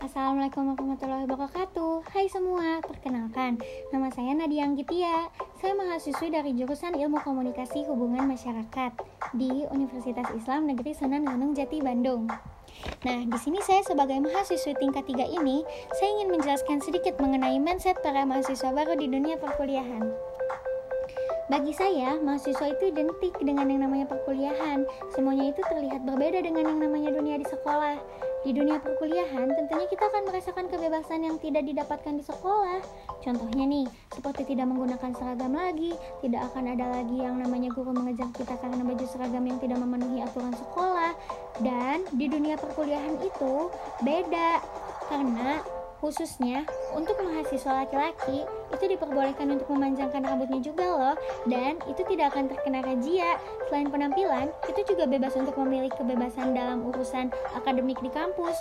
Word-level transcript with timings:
Assalamualaikum 0.00 0.72
warahmatullahi 0.72 1.28
wabarakatuh. 1.28 2.08
Hai 2.08 2.24
semua, 2.32 2.80
perkenalkan 2.80 3.60
Nama 3.92 4.08
saya 4.08 4.32
Nadia 4.32 4.64
Anggitia. 4.64 5.28
Saya 5.60 5.76
mahasiswi 5.76 6.32
dari 6.32 6.56
jurusan 6.56 6.96
Ilmu 6.96 7.20
Komunikasi 7.20 7.84
Hubungan 7.84 8.24
Masyarakat 8.24 8.96
Di 9.36 9.68
Universitas 9.68 10.24
Islam 10.32 10.72
Negeri 10.72 10.96
Sunan 10.96 11.28
Gunung 11.28 11.52
Jati, 11.52 11.84
Bandung. 11.84 12.32
Nah, 13.04 13.20
di 13.28 13.38
sini 13.44 13.60
saya 13.60 13.84
sebagai 13.84 14.16
mahasiswi 14.24 14.72
tingkat 14.80 15.04
3 15.04 15.36
ini 15.36 15.68
Saya 15.92 16.16
ingin 16.16 16.32
menjelaskan 16.32 16.80
sedikit 16.80 17.20
mengenai 17.20 17.60
mindset 17.60 18.00
para 18.00 18.24
mahasiswa 18.24 18.72
baru 18.72 18.96
di 18.96 19.04
dunia 19.04 19.36
perkuliahan 19.36 20.08
bagi 21.50 21.74
saya, 21.74 22.14
mahasiswa 22.22 22.62
itu 22.70 22.94
identik 22.94 23.34
dengan 23.42 23.66
yang 23.66 23.82
namanya 23.82 24.06
perkuliahan. 24.06 24.86
Semuanya 25.10 25.50
itu 25.50 25.58
terlihat 25.66 26.06
berbeda 26.06 26.46
dengan 26.46 26.70
yang 26.70 26.78
namanya 26.78 27.10
dunia 27.10 27.42
di 27.42 27.46
sekolah. 27.50 27.98
Di 28.46 28.54
dunia 28.54 28.78
perkuliahan, 28.78 29.50
tentunya 29.50 29.86
kita 29.90 30.06
akan 30.08 30.30
merasakan 30.30 30.70
kebebasan 30.70 31.26
yang 31.26 31.36
tidak 31.42 31.66
didapatkan 31.66 32.14
di 32.16 32.24
sekolah. 32.24 32.78
Contohnya 33.20 33.66
nih, 33.66 33.86
seperti 34.14 34.54
tidak 34.54 34.70
menggunakan 34.70 35.10
seragam 35.12 35.52
lagi, 35.58 35.92
tidak 36.22 36.48
akan 36.54 36.72
ada 36.72 36.86
lagi 36.86 37.18
yang 37.18 37.36
namanya 37.36 37.68
guru 37.74 37.92
mengejar 37.92 38.30
kita 38.32 38.54
karena 38.62 38.80
baju 38.86 39.06
seragam 39.10 39.44
yang 39.44 39.58
tidak 39.58 39.78
memenuhi 39.82 40.22
aturan 40.22 40.54
sekolah. 40.54 41.12
Dan 41.60 42.06
di 42.14 42.30
dunia 42.30 42.54
perkuliahan 42.56 43.18
itu 43.26 43.68
beda, 44.06 44.62
karena 45.10 45.60
khususnya 46.00 46.64
untuk 46.96 47.20
mahasiswa 47.20 47.84
laki-laki 47.84 48.48
itu 48.72 48.84
diperbolehkan 48.96 49.52
untuk 49.52 49.68
memanjangkan 49.70 50.24
rambutnya 50.24 50.60
juga 50.64 50.86
loh 50.88 51.16
dan 51.46 51.76
itu 51.86 52.02
tidak 52.08 52.32
akan 52.34 52.48
terkena 52.48 52.80
razia 52.80 53.36
selain 53.68 53.92
penampilan 53.92 54.48
itu 54.66 54.80
juga 54.96 55.04
bebas 55.04 55.36
untuk 55.36 55.54
memilih 55.60 55.92
kebebasan 55.92 56.56
dalam 56.56 56.82
urusan 56.88 57.28
akademik 57.54 58.00
di 58.00 58.08
kampus 58.08 58.56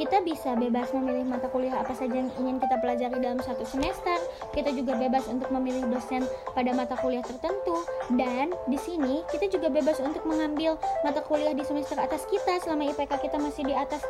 kita 0.00 0.24
bisa 0.24 0.56
bebas 0.56 0.88
memilih 0.96 1.28
mata 1.28 1.44
kuliah 1.52 1.76
apa 1.76 1.92
saja 1.92 2.24
yang 2.24 2.32
ingin 2.40 2.56
kita 2.56 2.80
pelajari 2.80 3.20
dalam 3.20 3.36
satu 3.44 3.68
semester. 3.68 4.16
Kita 4.56 4.72
juga 4.72 4.96
bebas 4.96 5.28
untuk 5.28 5.52
memilih 5.52 5.84
dosen 5.92 6.24
pada 6.56 6.72
mata 6.72 6.96
kuliah 6.96 7.20
tertentu. 7.20 7.84
Dan 8.16 8.56
di 8.64 8.80
sini 8.80 9.20
kita 9.28 9.52
juga 9.52 9.68
bebas 9.68 10.00
untuk 10.00 10.24
mengambil 10.24 10.80
mata 11.04 11.20
kuliah 11.20 11.52
di 11.52 11.60
semester 11.68 12.00
atas 12.00 12.24
kita 12.32 12.64
selama 12.64 12.88
IPK 12.96 13.12
kita 13.28 13.36
masih 13.36 13.68
di 13.68 13.76
atas 13.76 14.00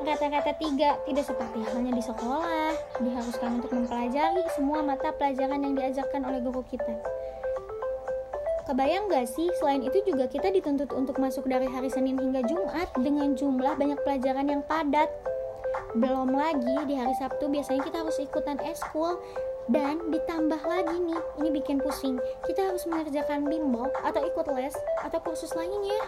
rata-rata 0.00 0.56
tiga 0.56 0.96
tidak 1.04 1.24
seperti 1.28 1.60
halnya 1.68 1.92
di 1.92 2.02
sekolah 2.04 2.72
diharuskan 3.04 3.60
untuk 3.60 3.70
mempelajari 3.76 4.44
semua 4.56 4.80
mata 4.80 5.12
pelajaran 5.12 5.60
yang 5.60 5.74
diajarkan 5.76 6.24
oleh 6.24 6.40
guru 6.40 6.64
kita 6.66 6.96
Kebayang 8.70 9.10
gak 9.10 9.26
sih, 9.26 9.50
selain 9.58 9.82
itu 9.82 9.98
juga 10.06 10.30
kita 10.30 10.46
dituntut 10.46 10.94
untuk 10.94 11.18
masuk 11.18 11.42
dari 11.50 11.66
hari 11.66 11.90
Senin 11.90 12.14
hingga 12.14 12.38
Jumat 12.46 12.86
dengan 12.94 13.34
jumlah 13.34 13.74
banyak 13.74 13.98
pelajaran 14.06 14.46
yang 14.46 14.62
padat. 14.62 15.10
Belum 15.98 16.30
lagi 16.30 16.78
di 16.86 16.94
hari 16.94 17.10
Sabtu 17.18 17.50
biasanya 17.50 17.82
kita 17.82 18.06
harus 18.06 18.22
ikutan 18.22 18.62
eskul 18.62 19.18
dan 19.74 19.98
ditambah 20.14 20.62
lagi 20.62 21.02
nih, 21.02 21.18
ini 21.42 21.48
bikin 21.50 21.82
pusing. 21.82 22.22
Kita 22.46 22.70
harus 22.70 22.86
mengerjakan 22.86 23.50
bimbel 23.50 23.90
atau 24.06 24.22
ikut 24.22 24.46
les 24.54 24.78
atau 25.02 25.18
kursus 25.18 25.50
lainnya. 25.58 26.06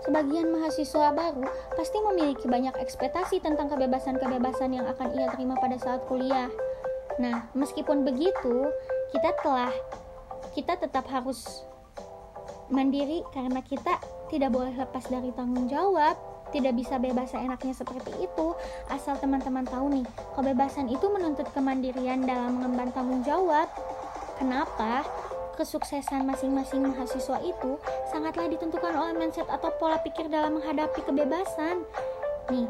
Sebagian 0.00 0.48
mahasiswa 0.48 1.12
baru 1.12 1.44
pasti 1.76 1.98
memiliki 2.00 2.48
banyak 2.48 2.72
ekspektasi 2.80 3.44
tentang 3.44 3.68
kebebasan-kebebasan 3.68 4.72
yang 4.72 4.86
akan 4.88 5.08
ia 5.12 5.28
terima 5.32 5.56
pada 5.60 5.76
saat 5.76 6.04
kuliah. 6.08 6.48
Nah, 7.20 7.52
meskipun 7.52 8.02
begitu, 8.02 8.72
kita 9.12 9.36
telah 9.44 9.72
kita 10.56 10.80
tetap 10.80 11.04
harus 11.12 11.64
mandiri 12.72 13.20
karena 13.34 13.60
kita 13.60 13.98
tidak 14.32 14.50
boleh 14.54 14.72
lepas 14.72 15.04
dari 15.10 15.34
tanggung 15.34 15.66
jawab 15.66 16.14
tidak 16.50 16.74
bisa 16.76 16.98
bebas 16.98 17.30
seenaknya 17.30 17.74
seperti 17.74 18.12
itu. 18.26 18.46
Asal 18.90 19.16
teman-teman 19.16 19.64
tahu 19.64 19.86
nih 19.90 20.06
kebebasan 20.34 20.90
itu 20.90 21.06
menuntut 21.08 21.46
kemandirian 21.54 22.26
dalam 22.26 22.58
mengemban 22.58 22.90
tanggung 22.90 23.22
jawab. 23.22 23.70
Kenapa 24.36 25.06
kesuksesan 25.60 26.24
masing-masing 26.24 26.80
mahasiswa 26.80 27.36
itu 27.44 27.76
sangatlah 28.08 28.48
ditentukan 28.48 28.96
oleh 28.96 29.12
mindset 29.12 29.44
atau 29.44 29.68
pola 29.76 30.00
pikir 30.00 30.32
dalam 30.32 30.56
menghadapi 30.56 31.04
kebebasan 31.04 31.84
nih 32.48 32.64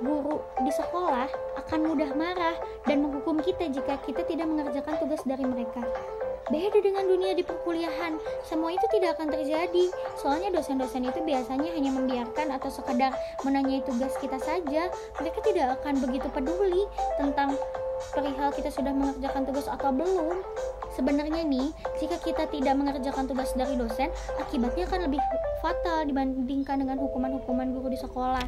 guru 0.00 0.40
di 0.64 0.72
sekolah 0.72 1.28
akan 1.60 1.80
mudah 1.84 2.16
marah 2.16 2.56
dan 2.88 3.04
menghukum 3.04 3.44
kita 3.44 3.68
jika 3.68 4.00
kita 4.08 4.24
tidak 4.24 4.48
mengerjakan 4.48 4.96
tugas 4.96 5.20
dari 5.28 5.44
mereka 5.44 5.84
Beda 6.50 6.82
dengan 6.82 7.06
dunia 7.06 7.30
di 7.30 7.46
perkuliahan, 7.46 8.18
semua 8.42 8.74
itu 8.74 8.82
tidak 8.90 9.14
akan 9.14 9.30
terjadi. 9.30 9.86
Soalnya 10.18 10.50
dosen-dosen 10.50 11.06
itu 11.06 11.22
biasanya 11.22 11.70
hanya 11.78 11.94
membiarkan 11.94 12.50
atau 12.58 12.66
sekedar 12.66 13.14
menanyai 13.46 13.86
tugas 13.86 14.18
kita 14.18 14.34
saja. 14.42 14.90
Mereka 15.22 15.38
tidak 15.46 15.78
akan 15.78 16.02
begitu 16.02 16.26
peduli 16.26 16.90
tentang 17.22 17.54
perihal 18.10 18.50
kita 18.50 18.66
sudah 18.66 18.90
mengerjakan 18.90 19.46
tugas 19.46 19.70
atau 19.70 19.94
belum. 19.94 20.42
Sebenarnya 20.90 21.46
nih, 21.46 21.70
jika 22.02 22.18
kita 22.18 22.44
tidak 22.50 22.74
mengerjakan 22.74 23.30
tugas 23.30 23.54
dari 23.54 23.78
dosen, 23.78 24.10
akibatnya 24.42 24.90
akan 24.90 25.06
lebih 25.06 25.22
fatal 25.62 26.08
dibandingkan 26.08 26.82
dengan 26.82 26.98
hukuman-hukuman 26.98 27.70
guru 27.70 27.92
di 27.92 27.98
sekolah. 28.00 28.42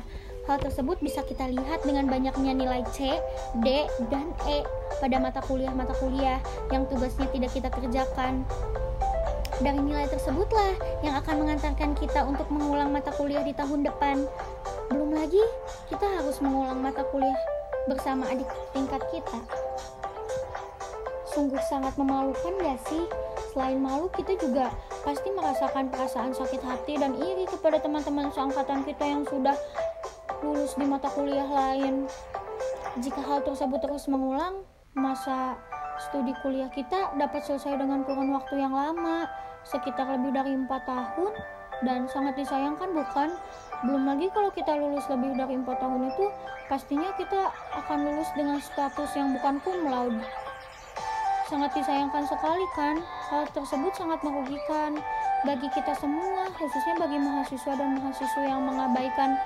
Hal 0.50 0.58
tersebut 0.58 0.98
bisa 0.98 1.22
kita 1.22 1.47
lihat 1.47 1.86
dengan 1.86 2.10
banyaknya 2.10 2.50
nilai 2.50 2.82
C, 2.91 3.14
D, 3.62 3.86
dan 4.10 4.34
E 4.50 4.66
pada 4.98 5.22
mata 5.22 5.38
kuliah-mata 5.47 5.94
kuliah 6.02 6.42
yang 6.75 6.82
tugasnya 6.91 7.31
tidak 7.31 7.54
kita 7.54 7.69
kerjakan. 7.70 8.42
Dari 9.62 9.78
nilai 9.78 10.10
tersebutlah 10.10 10.75
yang 11.06 11.14
akan 11.22 11.47
mengantarkan 11.47 11.94
kita 11.94 12.26
untuk 12.26 12.50
mengulang 12.50 12.91
mata 12.91 13.14
kuliah 13.14 13.47
di 13.47 13.54
tahun 13.54 13.86
depan. 13.86 14.26
Belum 14.91 15.14
lagi, 15.14 15.42
kita 15.86 16.02
harus 16.19 16.42
mengulang 16.42 16.82
mata 16.82 17.06
kuliah 17.14 17.38
bersama 17.86 18.26
adik 18.26 18.48
tingkat 18.75 19.02
kita. 19.14 19.38
Sungguh 21.32 21.60
sangat 21.65 21.97
memalukan 21.97 22.53
gak 22.60 22.76
sih? 22.93 23.09
Selain 23.53 23.81
malu, 23.81 24.12
kita 24.12 24.37
juga 24.37 24.69
pasti 25.00 25.32
merasakan 25.32 25.88
perasaan 25.88 26.37
sakit 26.37 26.60
hati 26.60 27.00
dan 27.00 27.16
iri 27.16 27.48
kepada 27.48 27.81
teman-teman 27.81 28.28
seangkatan 28.37 28.84
kita 28.84 29.00
yang 29.00 29.25
sudah 29.25 29.56
lulus 30.44 30.76
di 30.76 30.84
mata 30.84 31.09
kuliah 31.09 31.48
lain. 31.48 32.04
Jika 33.00 33.25
hal 33.25 33.41
tersebut 33.48 33.81
terus 33.81 34.04
mengulang, 34.12 34.60
masa 34.93 35.56
studi 36.09 36.37
kuliah 36.44 36.69
kita 36.69 37.16
dapat 37.16 37.41
selesai 37.49 37.81
dengan 37.81 38.04
kurun 38.04 38.28
waktu 38.37 38.60
yang 38.60 38.76
lama, 38.76 39.25
sekitar 39.64 40.12
lebih 40.12 40.37
dari 40.37 40.53
empat 40.53 40.84
tahun, 40.84 41.32
dan 41.88 42.04
sangat 42.12 42.37
disayangkan 42.37 42.93
bukan? 42.93 43.32
Belum 43.88 44.04
lagi 44.04 44.28
kalau 44.37 44.53
kita 44.53 44.76
lulus 44.76 45.09
lebih 45.09 45.32
dari 45.32 45.56
empat 45.56 45.81
tahun 45.81 46.12
itu, 46.12 46.25
pastinya 46.69 47.10
kita 47.16 47.49
akan 47.84 47.99
lulus 48.04 48.28
dengan 48.37 48.60
status 48.60 49.10
yang 49.16 49.32
bukan 49.32 49.56
cum 49.64 49.78
laude. 49.88 50.20
Sangat 51.52 51.76
disayangkan 51.76 52.24
sekali 52.24 52.64
kan? 52.72 52.96
Hal 53.28 53.44
tersebut 53.52 53.92
sangat 53.92 54.24
merugikan 54.24 54.96
bagi 55.44 55.68
kita 55.68 55.92
semua, 56.00 56.48
khususnya 56.56 56.96
bagi 56.96 57.20
mahasiswa 57.20 57.76
dan 57.76 58.00
mahasiswa 58.00 58.40
yang 58.40 58.64
mengabaikan 58.64 59.36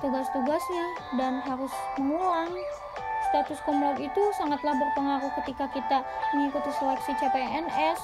tugas-tugasnya 0.00 0.86
dan 1.20 1.44
harus 1.44 1.68
mengulang. 2.00 2.56
Status 3.28 3.60
cum 3.68 3.84
itu 4.00 4.22
sangatlah 4.32 4.72
berpengaruh 4.80 5.28
ketika 5.44 5.68
kita 5.76 6.00
mengikuti 6.32 6.72
seleksi 6.72 7.12
CPNS 7.20 8.00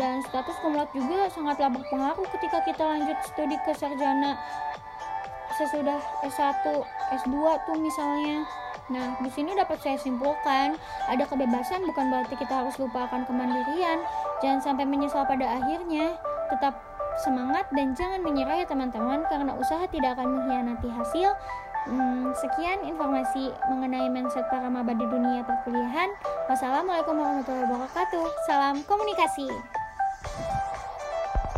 dan 0.00 0.24
status 0.24 0.56
cum 0.64 0.72
juga 0.72 1.28
sangatlah 1.28 1.68
berpengaruh 1.68 2.24
ketika 2.32 2.64
kita 2.64 2.80
lanjut 2.80 3.16
studi 3.28 3.60
ke 3.60 3.76
sarjana 3.76 4.40
sesudah 5.60 6.00
S1, 6.24 6.64
S2 7.12 7.36
tuh 7.68 7.76
misalnya. 7.76 8.48
Nah, 8.90 9.14
di 9.22 9.30
sini 9.30 9.54
dapat 9.54 9.78
saya 9.78 9.94
simpulkan, 9.96 10.74
ada 11.06 11.24
kebebasan 11.24 11.86
bukan 11.86 12.10
berarti 12.10 12.34
kita 12.34 12.66
harus 12.66 12.74
lupakan 12.76 13.22
kemandirian. 13.22 14.02
Jangan 14.42 14.60
sampai 14.60 14.84
menyesal 14.84 15.22
pada 15.24 15.46
akhirnya. 15.46 16.18
Tetap 16.50 16.74
semangat 17.22 17.70
dan 17.70 17.94
jangan 17.94 18.18
menyerah 18.26 18.58
ya 18.58 18.66
teman-teman 18.66 19.22
karena 19.30 19.54
usaha 19.54 19.86
tidak 19.86 20.18
akan 20.18 20.34
mengkhianati 20.34 20.90
hasil. 20.90 21.30
Hmm, 21.88 22.34
sekian 22.36 22.84
informasi 22.84 23.56
mengenai 23.72 24.12
mindset 24.12 24.44
para 24.52 24.68
maba 24.68 24.92
di 24.92 25.06
dunia 25.06 25.46
perkuliahan. 25.46 26.12
Wassalamualaikum 26.50 27.16
warahmatullahi 27.16 27.70
wabarakatuh. 27.70 28.26
Salam 28.44 28.84
komunikasi. 28.84 29.79